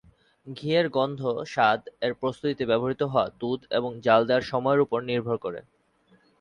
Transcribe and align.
ঘি 0.47 0.69
এর 0.75 0.87
গন্ধ-স্বাদ 0.89 1.81
এর 2.01 2.13
প্রস্তুতিতে 2.13 2.63
ব্যবহৃত 2.65 3.01
হওয়া 3.03 3.27
দুধ 3.39 3.61
এবং 3.71 3.91
জ্বাল 4.03 4.21
দেয়ার 4.27 4.49
সময়ের 4.51 4.83
ওপর 4.85 4.99
নির্ভর 5.09 5.37
করে। 5.37 5.59